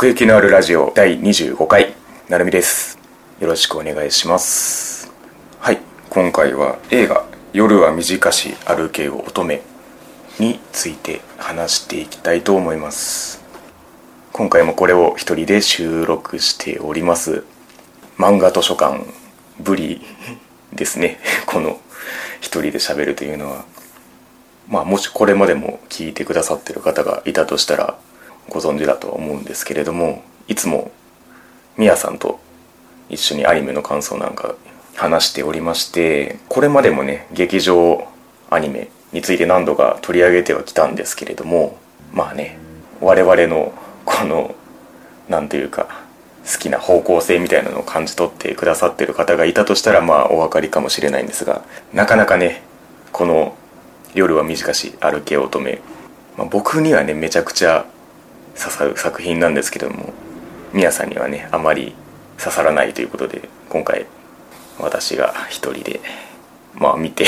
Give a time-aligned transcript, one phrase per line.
[0.00, 1.92] 奥行きのあるラジオ第25回
[2.28, 3.00] なるみです。
[3.40, 5.10] よろしくお願いします。
[5.58, 5.80] はい。
[6.08, 9.60] 今回は映画「夜は短し歩けよ乙女」
[10.38, 13.42] について話していきたいと思います。
[14.32, 17.42] 今回もこれを一人で収録しております。
[18.18, 19.04] 漫画図書館
[19.58, 20.00] ぶり
[20.72, 21.18] ですね。
[21.44, 21.80] この
[22.40, 23.64] 一人で喋るというのは。
[24.68, 27.98] まあもしこれまでも聞いてくださってる方がいたとしたら
[28.48, 30.90] ご存知だと思うんですけれどもいつも
[31.76, 32.40] みやさんと
[33.08, 34.54] 一緒にアニメの感想なんか
[34.94, 38.06] 話しておりましてこれまでもね劇場
[38.50, 41.78] アニメについて何度か取り上げてはきたんですけれども
[42.12, 42.58] まあね
[43.00, 43.72] 我々の
[44.04, 44.54] この
[45.28, 45.86] 何というか
[46.50, 52.62] 好きな方向性みたいなのを感じ取ってくださってる方がいたとしたらまあお分かりかもしれないんですがなかなかね
[53.12, 53.54] この
[54.14, 55.78] 「夜は短し歩け乙女」
[56.36, 57.84] まあ、僕にはねめちゃくちゃ
[58.58, 60.12] 刺さる作品なんですけども
[60.72, 61.94] 皆さんにはねあまり
[62.38, 64.06] 刺さらないということで今回
[64.78, 66.00] 私が一人で
[66.74, 67.26] まあ見て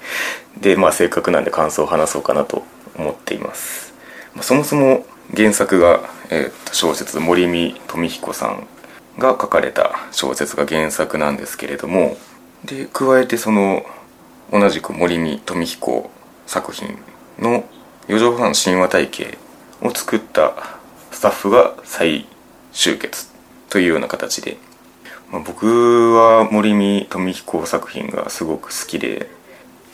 [0.60, 2.64] でまあせっかくなんで感想を話そうかなと
[2.96, 3.94] 思っています、
[4.34, 8.66] ま、そもそも原作が、えー、と小説森見富彦さん
[9.18, 12.16] が書かれた小説が原作なんですけれども
[12.64, 13.84] で加えてその
[14.52, 16.10] 同じく森見富彦
[16.46, 16.98] 作品
[17.38, 17.64] の
[18.08, 19.38] 四畳半神話体系
[19.82, 20.78] を作った
[21.10, 22.26] スタッフが再
[22.72, 23.30] 集結
[23.70, 24.58] というような形で、
[25.30, 29.28] まあ、僕は森見富彦作品がすごく好きで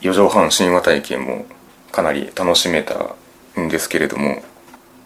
[0.01, 1.47] 四畳半神話体験も
[1.93, 3.15] かなり楽しめた
[3.61, 4.43] んですけれども、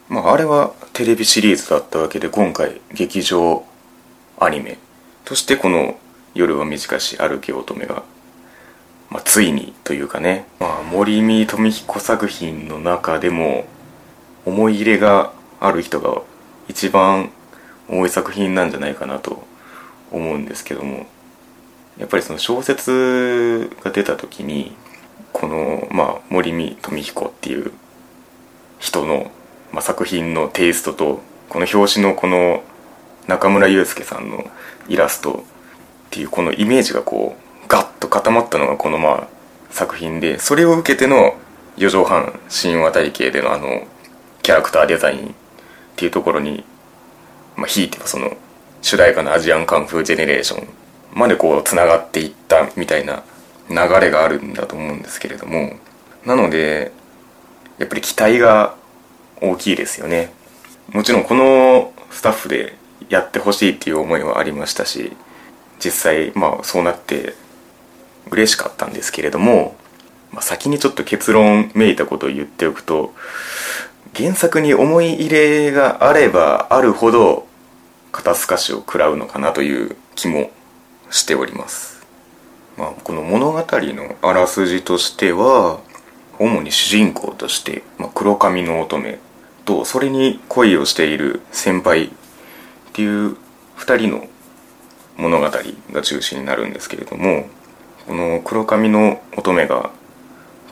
[0.08, 3.64] まあ、あれはテレビシリーズだったわけで今回劇場
[4.38, 4.78] アニメ
[5.24, 5.98] としてこの
[6.34, 8.02] 「夜は短し歩き乙女が」
[9.10, 13.66] まあ、ついにというかね、まあ、森見富彦作品の中でも
[14.46, 16.22] 思い入れがある人が
[16.68, 17.30] 一番
[17.88, 19.44] 多い作品なんじゃないかなと
[20.10, 21.06] 思うんですけども
[21.98, 24.72] やっぱりその小説が出た時に
[25.32, 27.72] この、まあ、森見富彦っていう
[28.78, 29.30] 人の、
[29.72, 32.62] まあ、作品のテイストとこの表紙のこの
[33.26, 34.44] 中村祐介さんの
[34.88, 39.28] イラストっていうこのイメージがこうガッと固まったのがこのまあ
[39.70, 41.34] 作品でそれを受けての
[41.76, 43.86] 四畳半神話体系でのあの
[44.46, 45.32] キャラクターデザインっ
[45.96, 46.62] ていうところに、
[47.56, 48.36] まあ、ひいてはその
[48.80, 50.68] 主題歌のアジアンカンフージェネレーション
[51.12, 53.24] までこうつながっていったみたいな
[53.68, 55.72] 流れがあるんだと思うんですけれども
[56.24, 56.92] なので
[57.78, 58.76] やっぱり期待が
[59.42, 60.32] 大きいですよね。
[60.92, 62.76] もちろんこのスタッフで
[63.08, 65.10] やってほしいっていう思いはありましたし
[65.84, 67.34] 実際まあそうなって
[68.30, 69.74] 嬉しかったんですけれども、
[70.30, 73.12] まあ、先にちょっと結論めいたことを言っておくと
[74.16, 77.46] 原作に思い入れがあればあるほど
[78.12, 80.50] 肩透かしを食らうのかなという気も
[81.10, 82.06] しております、
[82.78, 85.80] まあ、この物語のあらすじとしては
[86.38, 89.18] 主に主人公として、まあ、黒髪の乙女
[89.66, 92.10] とそれに恋をしている先輩っ
[92.94, 93.36] ていう
[93.76, 94.26] 2人の
[95.18, 95.50] 物語
[95.92, 97.48] が中心になるんですけれども
[98.06, 99.90] この黒髪の乙女が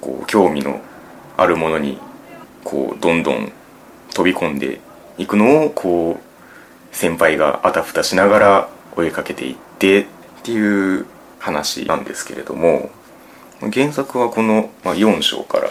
[0.00, 0.80] こう興味の
[1.36, 1.98] あるものに
[2.64, 3.52] こうどんどん
[4.14, 4.80] 飛び込んで
[5.18, 10.06] いくのをこう先輩があたふたしながら追いかけていってっ
[10.42, 11.06] ていう
[11.38, 12.90] 話なんですけれども
[13.72, 15.68] 原作はこの4章から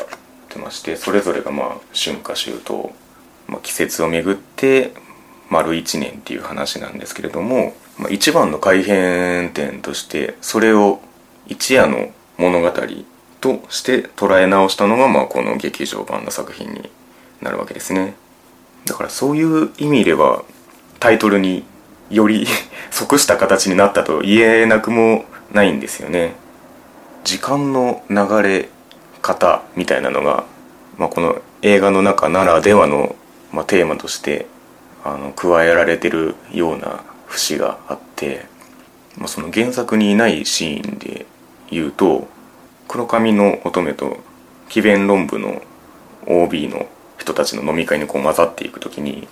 [0.54, 2.92] 出ましてそれぞれがまあ春夏秋冬、
[3.48, 4.94] まあ、季節をめぐって
[5.50, 11.02] 丸1年っていう話なんですけれども、まあ、一番の改変点としてそれを
[11.48, 12.72] 一夜の物語
[13.44, 16.90] として捉え直したのが、まあ、この劇場版の作品に
[17.42, 18.16] なるわけですね。
[18.86, 20.46] だからそういう意味では
[21.02, 21.66] タイトルに
[22.10, 22.48] より
[22.90, 26.36] 即した形になったと言えなくもないんですよね。
[27.26, 28.70] 時間の流れ
[29.22, 30.46] 方みたいなのが、
[30.98, 33.14] まあ、この映画の中ならではの、
[33.52, 34.46] まあ、テーマとして
[35.04, 38.46] あの加えられてるような節があって、
[39.18, 41.26] まあ、その原作にないシーンで
[41.70, 42.30] 言うと
[42.94, 44.18] 黒髪の乙女と
[44.70, 45.64] 奇弁論部の
[46.28, 46.86] OB の
[47.18, 49.28] 人たちの飲み会にこう混ざっていく時に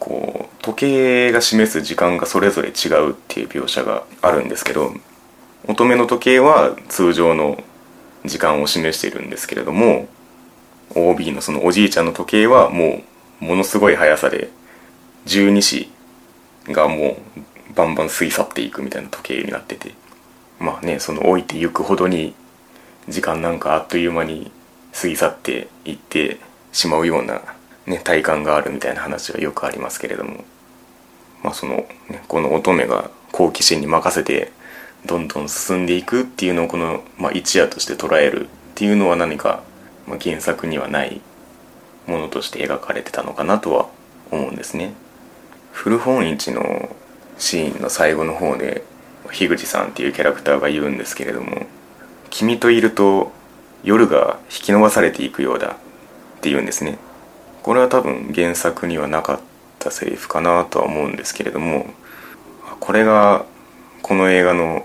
[0.00, 4.94] こう時計が示す時間がそれぞれ違うっていう描写があるんですけど
[5.68, 7.62] 乙女の時計は通常の
[8.24, 10.08] 時間を示しているんですけれども
[10.94, 13.02] OB のそのおじいちゃんの時計はも
[13.42, 14.48] うものすごい速さで
[15.26, 15.90] 十二支
[16.68, 19.92] がもうバンバン過ぎ去っていくみたいな時計になってて
[20.58, 22.34] まあねその置いていくほどに
[23.08, 24.50] 時間なんかあっという間に
[24.92, 26.38] 過ぎ去っていって
[26.72, 27.42] しまうような、
[27.86, 30.44] ね、体感があるみたいな話はよくありますけれども。
[31.42, 34.52] まあその、ね、この乙女が好奇心に任せて
[35.06, 39.62] どんどん進んでいくっていうのをこの、まあ、一夜として捉えるっていうのは何か、
[40.06, 41.20] まあ、原作にはない
[42.06, 43.88] ものとして描かれてたのかなとは
[44.30, 44.94] 思うんですね。
[45.72, 46.94] 古本市の
[47.38, 48.84] シーンの最後の方で
[49.30, 51.66] 樋口さんっていうキャラクターが言うんですけれども
[52.32, 53.30] 「君といると
[53.84, 55.68] 夜が引き伸ばされていくようだ」
[56.38, 56.98] って言うんですね。
[57.62, 59.40] これは多分原作にはなかっ
[59.78, 61.86] たセリフかなとは思うんですけれども
[62.80, 63.44] これが
[64.00, 64.84] この映画の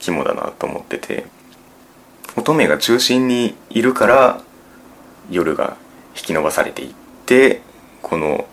[0.00, 1.26] 肝だなと思ってて
[2.34, 4.40] 乙女が中心にいるから
[5.30, 5.76] 夜が
[6.16, 6.94] 引き伸ばされていっ
[7.26, 7.60] て
[8.02, 8.46] この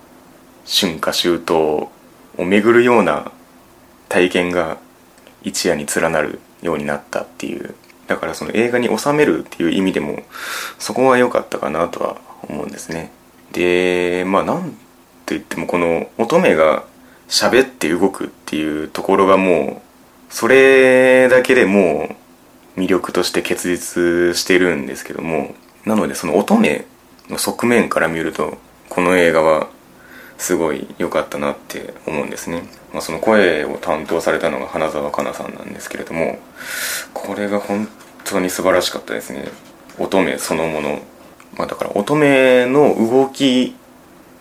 [0.68, 1.90] 春夏秋冬
[2.38, 3.31] を巡るような
[4.07, 4.78] 体験が
[5.42, 7.74] 一夜に連なるようになったっていう
[8.13, 10.21] だからその映画に収めるっていう意味でも
[10.77, 12.18] そこは良かったかなとは
[12.48, 13.12] 思うんですね。
[13.54, 14.69] でまあなん
[15.25, 16.83] と言ってもこの乙女が
[17.27, 22.15] 喋って動くっていうところがもうそれだけでも
[22.77, 25.56] う魅力として結実してるんですけども
[25.86, 26.86] なのでその乙女
[27.30, 28.57] の側面から見ると
[28.89, 29.69] この映画は
[30.38, 36.38] すごい良かったなって思うんですね、まあ、その声を担当されたのが花澤香菜さんなんですけれども
[37.13, 37.88] これが本
[38.24, 39.46] 当に素晴らしかったですね。
[40.00, 41.02] 乙女そのもの、
[41.56, 43.75] まあ、だから乙女の動き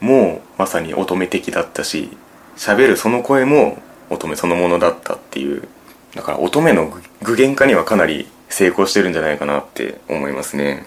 [0.00, 2.16] もまさに乙女的だったし
[2.56, 3.78] 喋るその声も
[4.10, 5.68] 乙女そのものだったっていう。
[6.14, 6.92] だから乙女の
[7.22, 10.84] 具現化にはかなり成功してるんじゃないかなって思いますね。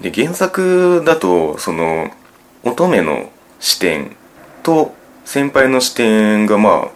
[0.00, 2.12] で原作だとその
[2.62, 4.16] 乙女の視点
[4.62, 4.94] と
[5.24, 6.88] 先輩の視点がまあ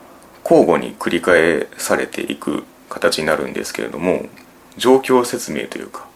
[0.44, 4.26] 交互に繰り返されていく形になるんですけれども
[4.76, 6.06] 状況説明というか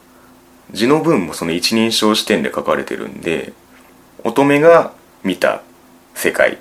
[0.72, 3.52] 字の文もその一人称視点で書かれてるんで
[4.24, 4.92] 乙女が
[5.22, 5.62] 見た
[6.14, 6.58] 世界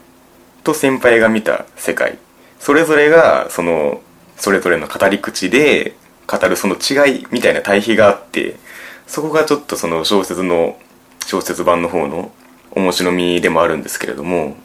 [0.63, 2.18] と先輩が見た世界
[2.59, 4.01] それぞれがその
[4.38, 5.95] それぞれの語り口で
[6.27, 8.57] 語るその違いみたいな対比があって
[9.07, 10.77] そこがちょっとその小説の
[11.25, 12.31] 小説版の方の
[12.71, 14.57] 面白みでもあるんですけれども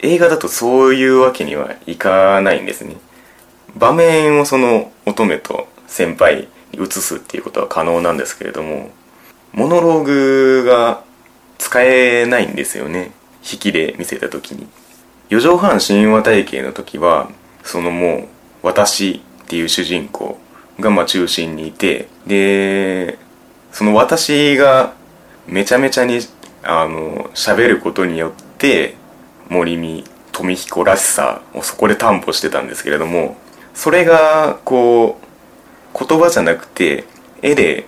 [0.00, 2.96] 映画だとそういうわけにはいかないんですね。
[3.76, 8.90] 場面をその乙女と先輩移すっていうことは可能なんですけれども
[9.52, 11.02] モノローグが
[11.58, 13.12] 使えないんですよね。
[13.42, 14.66] 引きで見せた時に。
[15.28, 17.30] 四畳半神話体系の時は
[17.62, 18.28] そのも
[18.62, 20.38] う私っていう主人公
[20.80, 23.18] がま中心にいてで
[23.72, 24.94] その私が
[25.46, 26.20] めちゃめちゃに
[26.62, 28.96] あの喋ることによって
[29.48, 33.36] 森見富彦らしさをそこで担保してたんですけれども
[33.74, 35.26] それがこう
[35.98, 37.04] 言葉じゃなくて
[37.42, 37.86] 絵で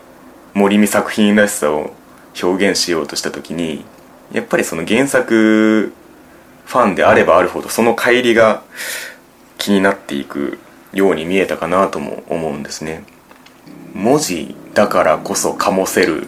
[0.55, 1.95] 森見作品らしさを
[2.43, 3.85] 表現しようとした時に
[4.33, 5.93] やっぱりその原作
[6.65, 8.63] ファンであればあるほどその乖離が
[9.59, 10.59] 気になっていく
[10.93, 13.05] ように見えたかなとも思うんですね。
[13.95, 16.27] 文字だからこそ醸せる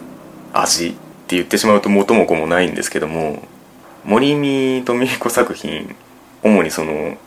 [0.53, 0.91] 味っ
[1.27, 3.43] て言ってしまうと元も子もないんですけども
[4.03, 5.95] 森見富彦作品
[6.43, 7.17] 主にその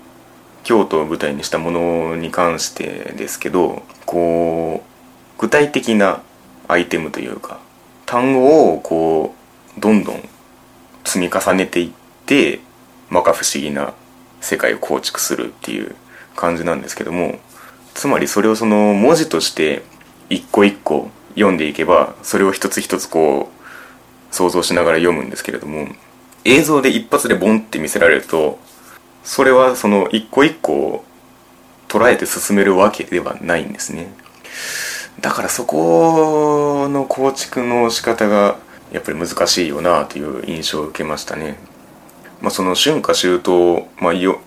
[0.63, 6.23] 京都を舞台にしたものに関してですけどこう具体的な
[6.67, 7.61] アイテムというか
[8.07, 9.35] 単語をこ
[9.77, 10.23] うどんどん
[11.05, 11.91] 積み重ねていっ
[12.25, 12.61] て
[13.11, 13.93] 摩訶不思議な
[14.41, 15.95] 世界を構築するっていう
[16.37, 17.39] 感じなんですけども
[17.93, 19.83] つまりそれをその文字として
[20.31, 25.87] 一個一個読んでいけばそれを一つ一つこう想像しながら読むんですけれども
[26.47, 28.59] 映像で一発でボンって見せられると
[29.23, 31.05] それはその一個一個
[31.89, 34.13] 捉えて進めるわけではないんですね。
[35.21, 38.57] だからそこの構築の仕方が
[38.93, 41.59] やっぱり難しいよなという印象を受けましたね。
[42.41, 44.39] まあその春夏秋冬、まあ、4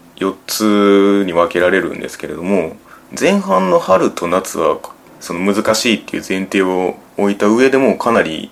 [0.47, 2.77] つに分けられるんですけれども
[3.19, 4.79] 前半の春と夏は
[5.19, 8.49] その難しいっていう前提を置いた上でもかなり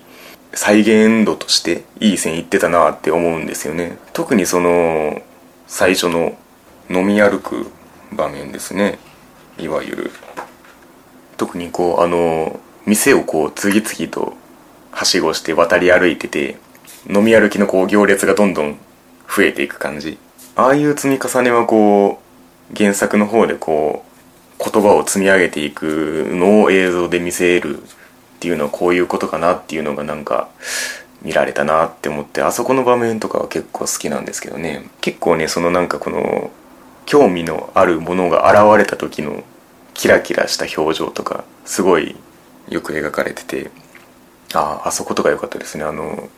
[0.53, 3.97] 再現度としていい線いってたなって思うんですよね。
[4.13, 5.21] 特にその
[5.67, 6.37] 最初の
[6.89, 7.71] 飲み歩く
[8.11, 8.99] 場面ですね。
[9.57, 10.11] いわゆる。
[11.37, 14.33] 特にこうあの店をこう次々と
[14.91, 16.57] はしごして渡り歩いてて
[17.09, 18.77] 飲み歩きのこう行列がどんどん
[19.33, 20.17] 増えていく感じ。
[20.55, 22.21] ああいう積み重ねはこ
[22.73, 24.03] う原作の方でこ
[24.59, 27.85] う言葉を積み上げていくのを映像で見せるっ
[28.39, 30.49] ていうのはこういうことかなっていうのがなんか
[31.21, 34.89] 見られたなって思ってあそこの場面とかは結構好きなんですけどね。
[34.99, 36.51] 結構ねそのなんかこの
[37.09, 39.43] 興味のあるものが現れた時の
[39.95, 42.15] キラキラした表情とかすごい
[42.69, 43.71] よく描かれてて
[44.53, 45.83] あああそことか良かったですね。
[45.83, 46.29] あの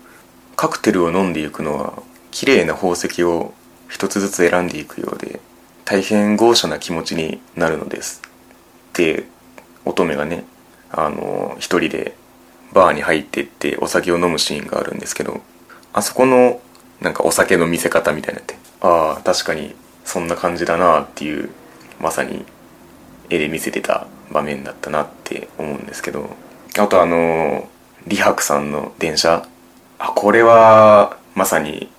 [0.55, 2.01] カクテルを飲んでいくのは
[2.31, 3.53] 綺麗な宝石を
[3.89, 5.41] 一つずつ選んでいくようで
[5.83, 8.21] 大変豪奢な気持ちになるのです。
[8.21, 9.25] って
[9.83, 10.45] 乙女がね
[10.89, 12.15] あの一人で
[12.71, 15.41] バーに入ってってお酒を飲むシーンがあるんですけど
[15.91, 16.61] あそこの
[17.01, 19.75] なんかお酒の見せ方みたいなってああ確かに
[20.11, 21.49] そんな感じだなっていう
[22.01, 22.43] まさに
[23.29, 26.35] 絵で見せてた場面だったなって思うんですけど
[26.77, 27.69] あとあの
[28.09, 29.47] 李白さんの電車。
[29.99, 31.89] あこれはまさに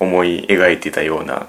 [0.00, 1.46] 思い描いてたような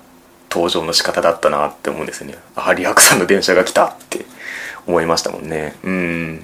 [0.52, 2.36] 登場の仕方だったなって思うんですよね。
[2.56, 4.26] あ李白さんの電車が来たって
[4.88, 5.76] 思いましたもんね。
[5.84, 6.42] うん。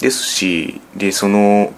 [0.00, 1.72] ですしでその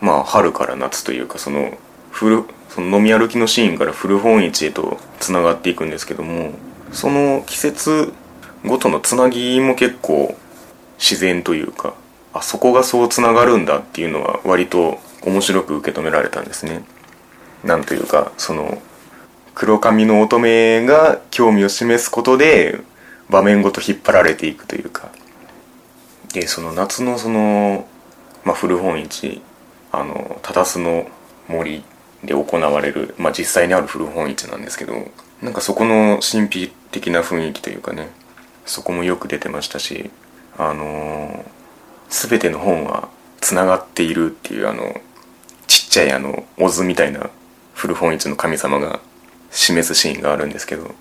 [0.00, 1.76] まあ春から夏というかその
[2.10, 2.44] 古
[2.74, 6.50] その飲み歩きのシーンから古本市へとつながっていくんですけども
[6.90, 8.12] その季節
[8.64, 10.36] ごとのつなぎも結構
[10.98, 11.94] 自然というか
[12.32, 16.84] あそこがそうつながるんだっていうのは割と面白く受け止められたんですね。
[17.62, 18.82] なんというかその
[19.54, 22.80] 黒髪の乙女が興味を示すことで
[23.30, 25.10] 場面ごと引っ張られていくというか。
[26.32, 27.86] でその夏のその、
[28.44, 29.40] まあ、古本市
[29.92, 31.06] あの忠須の
[31.46, 31.84] 森
[32.26, 34.94] で行われる、まあ、実際にある古本市なんですけど
[35.42, 38.08] なんかそこの神秘的な雰囲気というかね
[38.66, 40.10] そこもよく出てましたし
[40.56, 43.08] あのー、全ての本は
[43.40, 45.00] つながっているっていうあの
[45.66, 47.28] ちっちゃいあのオズみたいな
[47.74, 49.00] 古本市の神様が
[49.50, 50.94] 示すシーンがあるんですけど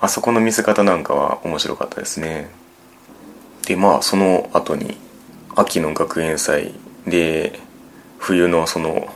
[0.00, 2.48] あそこの見せ方なんかは面白かったですね。
[3.66, 4.96] でまあその後に
[5.56, 6.72] 秋の学園祭
[7.06, 7.58] で
[8.18, 9.08] 冬のその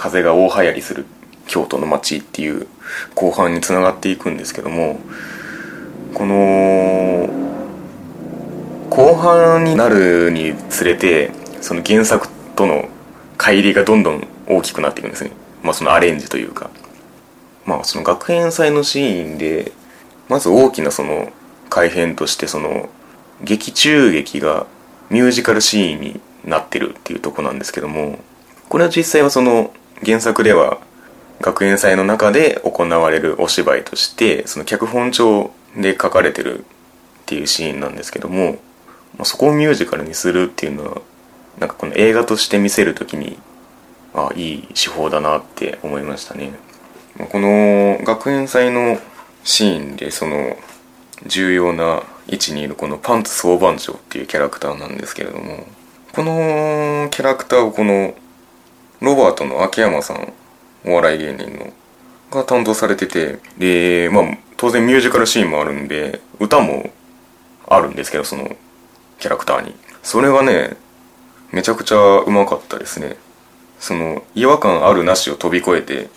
[0.00, 1.04] 風が大流行りする
[1.46, 2.66] 京都の街っていう
[3.14, 4.98] 後半につながっていくんですけども
[6.14, 7.28] この
[8.88, 12.88] 後半になるにつれてその原作との
[13.36, 15.32] 乖離がどんどん大きくなっていくんですね。
[15.62, 16.70] まあそのアレンジというか。
[17.66, 19.72] まあその学園祭のシーンで
[20.28, 21.30] まず大きなその
[21.68, 22.88] 改変としてその
[23.42, 24.66] 劇中劇が
[25.10, 28.18] ミュージカルシーンになってるっていうとこなんですけども
[28.68, 29.72] これは実際はその
[30.04, 30.80] 原作では
[31.40, 36.62] 学園祭の中で行われるお芝居としてその脚本帳で書かれてるっ
[37.26, 38.58] ていうシーンなんですけども
[39.24, 41.02] そこをミュージカルにするっていうのは
[41.58, 43.38] なんかこの映画として見せる時に
[44.14, 46.52] あいい手法だなって思いましたね。
[47.30, 48.98] この学園祭の
[49.44, 50.56] シーンでその
[51.26, 55.66] 重要な位置にいるこのパンツ総番長っていうキャラクターなんですけれども
[56.14, 58.14] このキャラクターをこの
[59.00, 60.32] ロバートの秋山さん
[60.84, 61.72] お笑い芸人の
[62.30, 64.24] が担当されててでまあ
[64.56, 66.90] 当然ミュージカルシーンもあるんで歌も
[67.66, 68.56] あるんですけどその
[69.18, 69.74] キャラクターに。
[70.02, 70.76] それがね
[71.52, 73.16] めちゃくちゃうまかったですね。
[73.78, 76.08] その違和感あるなしを飛び越えて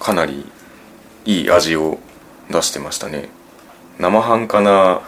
[0.00, 0.46] かなり
[1.24, 1.98] いい味を
[2.50, 3.28] 出してましたね。
[3.98, 5.02] 生半可な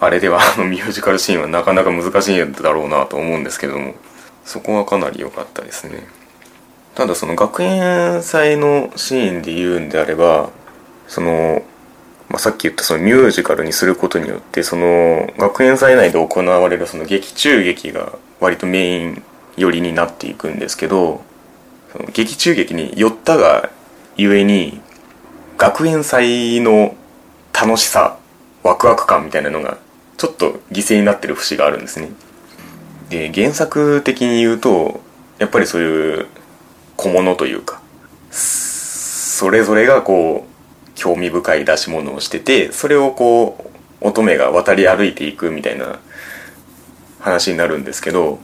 [0.00, 3.94] あれではあのミュージカルシーンはなかなか難しいんだろうなと思うんですけども
[4.44, 6.06] そこはかなり良かったですね。
[6.98, 10.50] ただその学園祭のシーンで言うんであれば
[11.06, 11.62] その、
[12.28, 19.22] まあ、さっき言ったそのミュージカルにすることによってその学園祭内で行われるその劇中劇が割とメイン
[19.56, 21.22] 寄りになっていくんですけど
[21.92, 23.70] その劇中劇に寄ったが
[24.16, 24.80] ゆえに
[25.56, 26.96] 学園祭の
[27.52, 28.18] 楽しさ
[28.64, 29.78] ワクワク感みたいなのが
[30.16, 32.10] ちょっと犠牲になってる節があるんですね。
[33.08, 35.00] で原作的に言うと
[35.38, 36.26] やっぱりそういう
[36.98, 37.80] 小物というか
[38.30, 43.70] それぞれがこう興味深い出し物をしててそれをこ
[44.02, 46.00] う乙女が渡り歩いていくみたいな
[47.20, 48.40] 話になるんですけど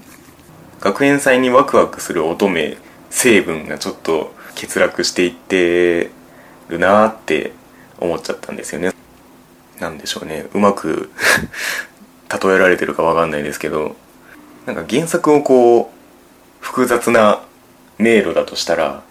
[0.81, 2.77] 学園祭にワクワクする乙女
[3.11, 6.11] 成分がちょっと欠落していって
[6.69, 7.53] るなーって
[7.99, 8.93] 思っちゃったんですよね。
[9.81, 10.47] なんでしょうね。
[10.55, 11.11] うまく
[12.43, 13.97] 例えられてるかわかんないですけど
[14.67, 17.41] なんか原作をこう複雑な
[17.99, 19.03] 迷路だとしたら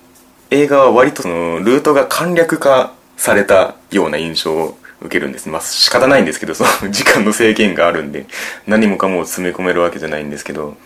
[0.51, 5.49] 映画は割とそのルートが簡略化されたような印象を受けるんです。
[5.49, 8.25] まあ仕方ないんですけどその時間の制限があるんで
[8.67, 10.77] 何もかも詰め込めるわけじゃないんですけど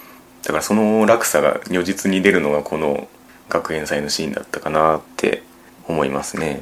[0.43, 3.07] だからその落差が如実に出るのがこの
[3.49, 5.43] 学園祭のシーンだったかなって
[5.87, 6.61] 思いますね。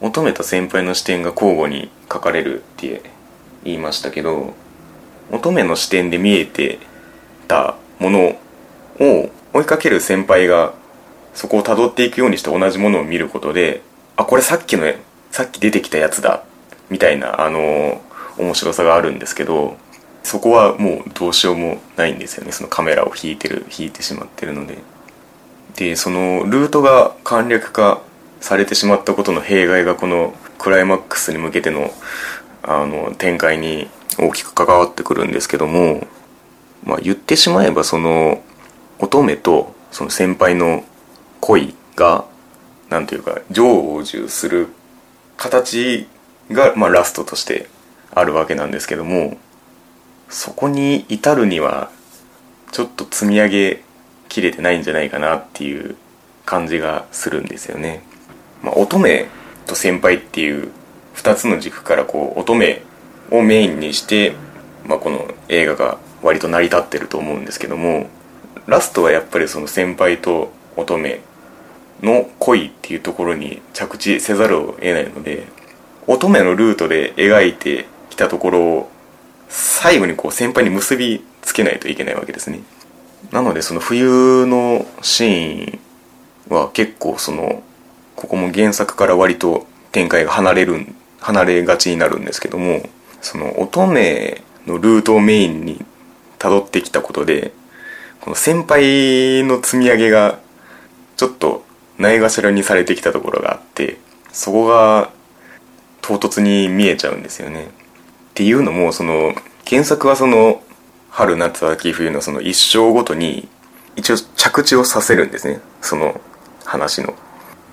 [0.00, 3.02] 乙女と先輩の視点が交互に書かれるって
[3.64, 4.54] 言いましたけど
[5.30, 6.78] 乙女の視点で見えて
[7.48, 8.36] たもの
[9.00, 10.74] を追いかける先輩が
[11.32, 13.82] そこを辿っていくようにして同じものを見ることで
[14.16, 14.92] あこれさっきの
[15.30, 16.44] さっき出てきたやつだ
[16.90, 18.02] みたいなあの
[18.36, 19.76] 面白さがあるんですけど
[20.22, 22.52] そこはもうどうしようもないんですよね。
[22.52, 24.78] そのカメラを引いてる引いてしまってるので。
[25.76, 28.00] でそのルートが簡略化
[28.40, 31.92] されてしまったことの弊害がこのクライマックスに向けての
[32.62, 36.06] あの展開に大きく関わってくるんですけども、
[36.84, 38.42] まあ、言ってしまえばその
[39.04, 40.82] 乙女とその先輩の
[41.40, 42.24] 恋が
[42.88, 43.62] なんていうか成
[44.00, 44.68] 就する
[45.36, 46.06] 形
[46.50, 47.68] が、まあ、ラストとして
[48.14, 49.36] あるわけなんですけども
[50.30, 51.90] そこに至るには
[52.72, 53.84] ちょっと積み上げ
[54.28, 55.96] きれてないんじゃないかなっていう
[56.46, 58.02] 感じがするんですよね。
[58.62, 59.26] まあ、乙女
[59.66, 60.70] と先輩っていう
[61.14, 62.82] 2つの軸からこう乙女
[63.30, 64.34] をメインにして、
[64.86, 68.08] まあ、この映画が割と成り立ってると思うんですけども
[68.66, 71.20] ラストはやっぱりその先輩と乙女
[72.02, 75.46] の恋っていうところに着地せざるを得ないので
[76.06, 78.90] 乙女のルートで描いてきたところを
[79.48, 82.60] 最後にこう先輩に結びつけないといけないわけですね。
[83.30, 85.78] なのでその冬のシー
[86.50, 87.62] ンは結構その
[88.16, 90.86] ここも原作から割と展開が離れる
[91.20, 92.82] 離れがちになるんですけども
[93.22, 95.84] その乙女のルートをメインに
[96.38, 97.52] 辿ってきたことで
[98.24, 100.38] この先輩の積み上げが
[101.18, 101.62] ちょっと
[101.98, 103.98] ないがしろにされてきたところがあって
[104.32, 105.10] そこが
[106.00, 107.66] 唐突に見えちゃうんですよね。
[107.66, 107.68] っ
[108.32, 109.34] ていうのもその
[109.66, 110.62] 原作はその
[111.10, 113.46] 春夏秋冬のその一生ごとに
[113.94, 116.18] 一応着地をさせるんですねその
[116.64, 117.12] 話の。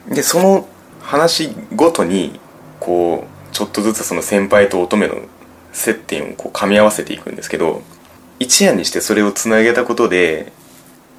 [0.09, 0.67] でその
[1.01, 2.41] 話ごとに
[2.81, 5.15] こうちょっとずつその先輩と乙女の
[5.71, 7.83] 接点をこう噛み合わせていくんですけど
[8.41, 10.51] 一夜にしてそれをつなげたことで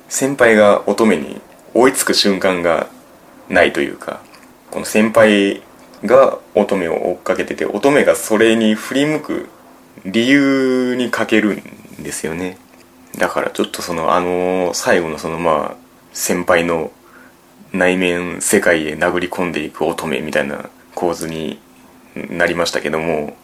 [0.08, 1.40] 先輩が乙女に
[1.72, 2.88] 追いつく瞬間が
[3.48, 4.20] ないというか
[4.72, 5.62] この先輩
[6.04, 9.48] が乙女を追っかけてて乙女がそれに振り向く
[10.04, 12.58] 理由に欠けるんですよね。
[13.16, 15.76] だからちょっとそのあの最後のそのまあ
[16.12, 16.90] 先輩の
[17.72, 21.60] 内面世界へ殴り込んでいく乙女みたいな構図に
[22.16, 23.36] なりましたけども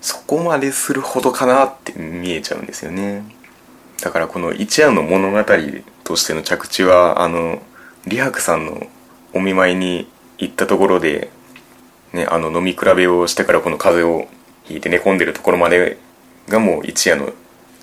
[0.00, 3.24] そこまでするほどかなって見えちゃうんですよね。
[4.02, 5.44] だからこの一夜の物語
[6.04, 7.62] としての着地はあの
[8.04, 8.86] 李白さんの
[9.32, 11.30] お見舞いに行ったところで、
[12.12, 14.28] ね、あの飲み比べをしてからこの風邪を
[14.64, 15.98] ひいて寝込んでるところまで
[16.48, 17.32] がもう一夜の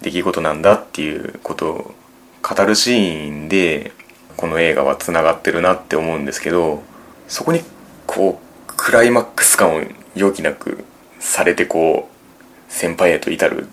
[0.01, 1.95] 出来事なんだっていうことを
[2.41, 3.91] 語るシーンで
[4.37, 6.83] この映画はつながってるなって思うんですけど
[7.27, 7.61] そこに
[8.05, 9.81] こうクライマックス感を
[10.15, 10.83] 余儀なく
[11.23, 13.67] されてこう先輩へと至るっ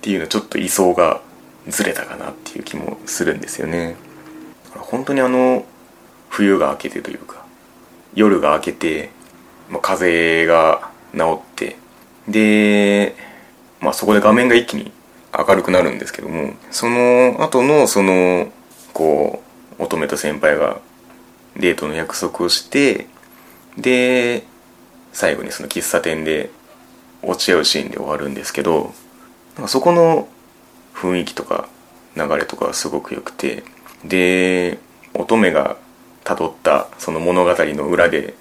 [0.00, 1.20] ていうのはちょっと位相が
[1.68, 3.96] ずれたかなっていう気もするんですよね。
[4.74, 5.66] 本当にあの
[6.30, 7.44] 冬が明けてというか
[8.14, 9.10] 夜が明けて、
[9.68, 11.76] まあ、風が治って
[12.28, 13.14] で、
[13.80, 14.92] まあ、そこで画面が一気に
[15.36, 18.50] 明るくなるんですけどもその後のその
[18.92, 19.42] こ
[19.78, 20.80] う乙女と先輩が
[21.56, 23.08] デートの約束をして
[23.76, 24.44] で
[25.12, 26.50] 最後にその喫茶店で
[27.22, 28.92] 落ち合うシーンで終わるんですけど
[29.54, 30.28] なんかそこの
[30.94, 31.68] 雰囲気とか
[32.16, 33.64] 流れとかはすごく良くて
[34.04, 34.78] で
[35.14, 35.76] 乙女が
[36.24, 38.34] たどったその物語の裏で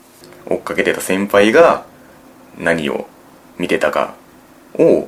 [0.47, 1.85] 追っかけてた先輩が
[2.57, 3.07] 何を
[3.57, 4.15] 見てたか
[4.75, 5.07] を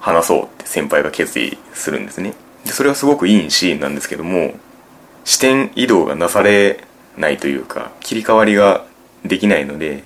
[0.00, 2.34] 話そうって先輩が決意するんですね。
[2.64, 4.54] でそれはすごくいいシーンなんですけども
[5.24, 6.84] 視点移動がなされ
[7.16, 8.84] ないというか切り替わりが
[9.24, 10.04] できないので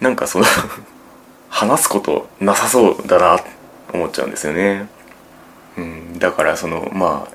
[0.00, 0.44] なんかその
[1.52, 3.38] 話すことなさそうだな
[3.92, 4.88] 思っちゃうんですよね、
[5.76, 7.34] うん、だからそのまあ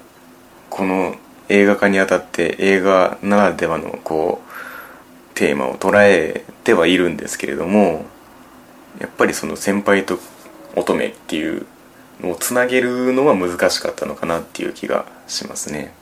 [0.70, 1.16] この
[1.50, 8.06] 映画化にあたって映画ならではのこうテーマを捉えてはいるんですけれども
[9.00, 10.18] やっぱりその先輩と
[10.76, 11.68] 乙女っていう
[12.20, 15.94] のをつなげるのは難しかったのかなっていう気がしますね。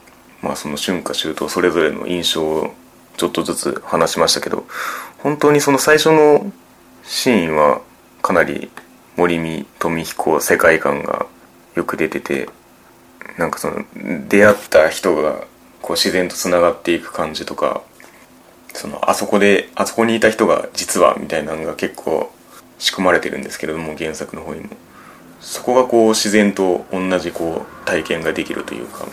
[0.42, 2.74] まあその春夏秋冬それぞれの印象を
[3.18, 4.66] ちょっとずつ話しましたけど
[5.18, 6.52] 本当にその最初の
[7.04, 7.82] シーンは
[8.26, 8.72] かなり
[9.18, 11.28] 森見富彦世界観が
[11.76, 12.50] よく出てて
[13.38, 13.86] なんかその
[14.28, 15.46] 出会った人が
[15.84, 17.84] こう自然とつながっていく感じとか
[18.74, 22.32] そのあそこであそこにいた人が実はみたいなのが結構
[22.80, 24.70] 仕組まれてるんですけれども原作の方にも。
[25.40, 29.06] そこがこう自然と同じこう体験ができるというか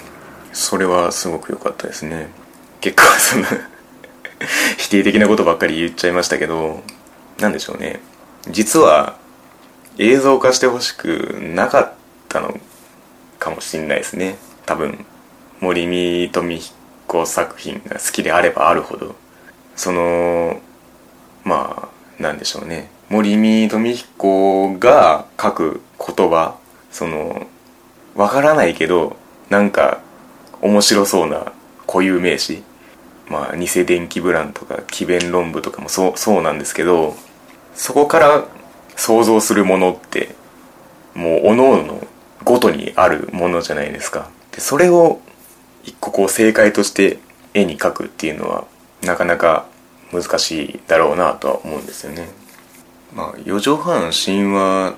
[0.54, 2.28] それはすごく良かったですね。
[2.80, 3.44] 結構その
[4.78, 6.82] 否定的なことばっかり言っちゃいましたけど
[7.38, 8.00] 何でしょうね。
[8.48, 9.16] 実は
[9.98, 11.92] 映像化してほしくなかっ
[12.28, 12.58] たの
[13.38, 14.36] かもしんないですね。
[14.66, 15.04] 多分
[15.60, 19.14] 森見富彦作品が好きであればあるほど。
[19.76, 20.60] その
[21.44, 22.90] まあなんでしょうね。
[23.08, 26.56] 森見富彦が書く言葉
[26.90, 27.46] その
[28.14, 29.16] わからないけど
[29.50, 30.00] なんか
[30.60, 31.52] 面白そうな
[31.86, 32.62] 固有名詞。
[33.28, 37.14] まあ偽電気ブランとか詭弁論文とかもそうそうなんですけど
[37.74, 38.44] そこから
[38.96, 40.34] 想像するものって
[41.14, 42.00] もう各々
[42.44, 44.28] ごとにあるものじゃないですか。
[44.52, 45.20] でそれを
[45.84, 47.18] 一個こう正解として
[47.54, 48.64] 絵に描くっていうのは
[49.02, 49.66] なかなか
[50.12, 52.28] 難しいだろうなとは思うんですよね。
[53.14, 54.94] まあ四畳半神話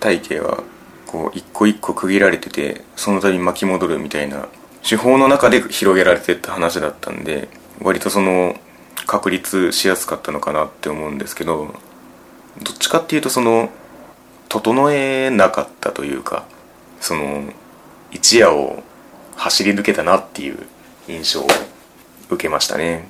[0.00, 0.62] 体系は
[1.06, 4.48] こう一個一個区切られててその度巻き戻るみたいな
[4.82, 7.48] 手法の中で広げられてった話だったんで
[7.80, 8.56] 割とその
[9.06, 11.74] 確立しやすかったのかなって思うんですけど
[12.62, 13.70] どっちかっていうとその
[14.48, 16.44] 整えなかったというか
[17.00, 17.44] その
[18.10, 18.82] 一夜を
[19.36, 20.58] 走り抜けたなっていう
[21.08, 21.46] 印象を
[22.30, 23.08] 受けましたね、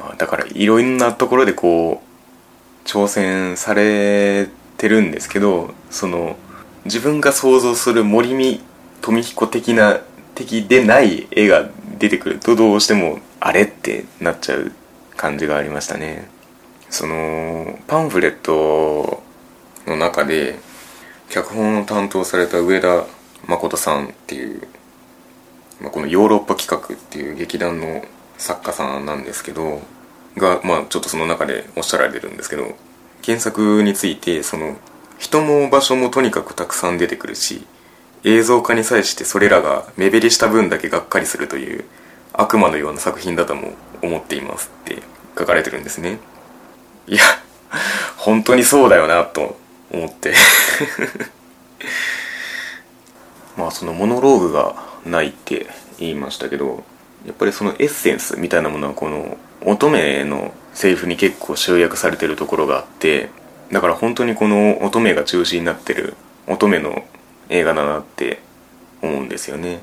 [0.00, 6.36] まあ、だからいろんなところでこう挑戦されてるんですけどその
[6.84, 8.60] 自分が想像する森見
[9.02, 10.00] 富彦的な
[10.34, 14.72] 的でない絵が出てくるとどうしてもあれってなっちゃう
[15.16, 16.28] 感じがありましたね。
[16.90, 19.22] そのパンフレット
[19.86, 20.58] の中で
[21.28, 23.04] 脚本を担当された上田
[23.46, 24.66] 誠さんっていう、
[25.80, 28.04] まあ、このヨーロッパ企画っていう劇団の
[28.38, 29.80] 作家さんなんですけど
[30.36, 32.76] が、まあ、ちょっとその中でおっしゃられてるんですけど
[33.24, 34.76] 原作についてその
[35.18, 37.66] 人も場所もとにかくたくさん出てくるし
[38.24, 41.84] 映像化に際してそれらが目減りした分だけがっかりするという
[42.32, 43.72] 悪魔のような作品だとも
[44.02, 45.02] 思っていますって
[45.38, 46.18] 書かれてるんですね。
[47.06, 47.22] いや
[48.16, 49.58] 本当にそうだよなと
[49.92, 50.34] 思って。
[53.56, 54.74] まあそのモノローグが
[55.06, 55.66] ないって
[55.98, 56.84] 言いましたけど
[57.24, 63.30] やっぱりそのエッセンスみたいなものはこの乙女のセリフに結構集約されてるところがあって
[63.72, 66.14] だから本当にこの乙女が中心になってる
[66.46, 67.04] 乙女の
[67.48, 68.40] 映画だなって
[69.02, 69.80] 思うんですよね。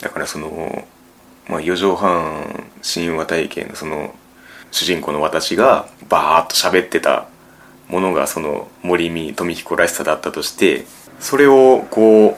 [0.00, 0.86] だからその、
[1.48, 4.14] まあ、四畳半神話体系のその
[4.72, 7.28] 主人公の私がバーッと喋ってた
[7.88, 10.84] ものがその森見富彦らしさだったとして
[11.20, 12.36] それをこう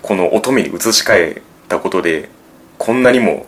[0.00, 2.30] この乙女に移し替えたことで
[2.78, 3.46] こんなにも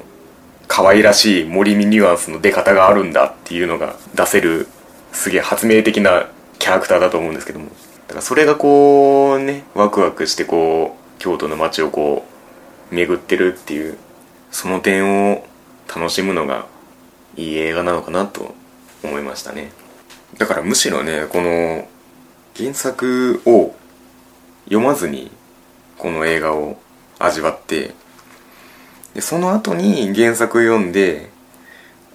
[0.68, 4.66] 可愛らしい森見ニュアンスの出方があるんだっていうのが出せる
[5.12, 7.66] すげえ発明的なキャラクターだと思うんですけども。
[8.08, 12.24] だからそれがこうねワクワクしてこう京都の街をこ
[12.90, 13.96] う巡ってるっていう
[14.50, 15.46] その点を
[15.94, 16.66] 楽しむのが
[17.36, 18.54] いい映画なのかなと
[19.02, 19.72] 思いましたね。
[20.38, 21.88] だからむしろねこの
[22.56, 23.74] 原作を
[24.64, 25.30] 読まずに
[25.98, 26.78] この映画を
[27.18, 27.92] 味わって
[29.14, 31.30] でその後に原作読んで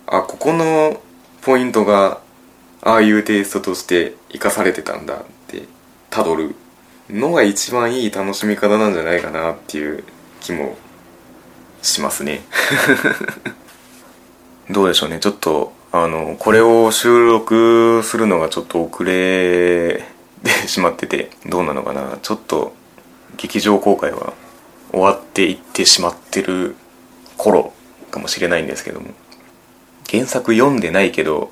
[0.05, 1.01] あここの
[1.41, 2.19] ポイントが
[2.81, 5.63] ああいうテイストとして生かされてたんだって
[6.09, 6.55] たどる
[7.09, 10.03] のが一番いい楽しみ方なんじゃないかなっていう
[10.41, 10.77] 気も
[11.81, 12.41] しますね。
[14.69, 15.19] どうでしょうね。
[15.19, 20.03] ちょっとあのこれを収録するのがちょっと遅れ
[20.43, 22.17] てしまっててどうなのかな。
[22.21, 22.73] ちょっと
[23.37, 24.33] 劇場公開は
[24.91, 26.75] 終わっていってしまってる
[27.37, 27.73] 頃
[28.11, 29.07] かもしれないんですけども。
[30.09, 31.51] 原作読んでないけど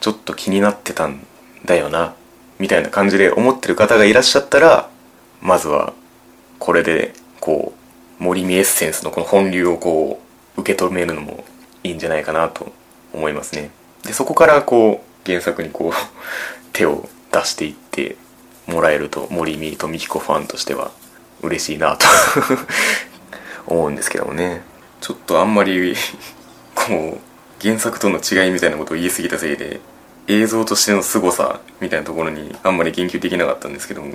[0.00, 1.26] ちょっと気になってたん
[1.66, 2.14] だよな
[2.58, 4.88] みたいな感じで思ってる方がいらっしゃったら
[5.42, 5.92] まずは
[6.58, 7.74] これでこ
[8.20, 10.20] う森見エッセンスのこの本流をこ
[10.56, 11.44] う受け止めるのも
[11.84, 12.72] いいんじゃないかなと
[13.12, 13.70] 思いますね。
[14.04, 15.92] でそこからこう原作にこう
[16.72, 18.16] 手を出していって
[18.66, 20.90] もらえると森見と美彦ファンとしては
[21.42, 22.06] 嬉しいなと
[23.66, 24.62] 思うんですけどもね。
[25.00, 25.96] ちょっとあんまり
[26.74, 29.80] こう原作との違いみたいなことを言い過ぎたせいで
[30.28, 34.14] 映像としての凄さみたいなところにあんまり言及できなかったんですけども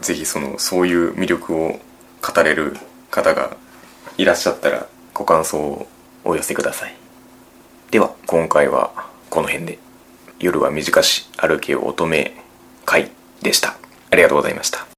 [0.00, 1.80] 是非そのそういう魅力を
[2.22, 2.76] 語れる
[3.10, 3.56] 方が
[4.18, 5.88] いらっしゃったらご感想を
[6.24, 7.05] お寄せください。
[7.90, 8.92] では今回は
[9.30, 9.78] この辺で。
[10.38, 12.30] 夜は短し歩けよ乙女
[12.84, 13.76] 会でした。
[14.10, 14.86] ありがとうございました。